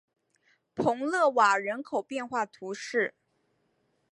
[0.73, 3.13] 蓬勒瓦人口变化图示